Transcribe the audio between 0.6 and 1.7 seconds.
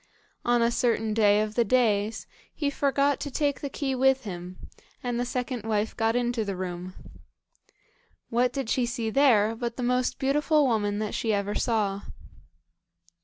a certain day of the